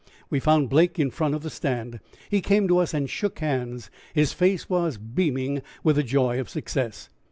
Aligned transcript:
We 0.31 0.39
found 0.39 0.67
Blake 0.71 0.97
in 0.97 1.11
front 1.11 1.35
of 1.35 1.43
the 1.43 1.51
stand. 1.51 1.99
He 2.31 2.41
came 2.41 2.67
to 2.67 2.79
us 2.79 2.91
and 2.91 3.07
shook 3.07 3.37
hands. 3.37 3.91
His 4.15 4.33
face 4.33 4.67
was 4.67 4.97
beaming 4.97 5.61
with 5.83 5.95
the 5.95 6.01
joy 6.01 6.39
of 6.39 6.49
success. 6.49 7.07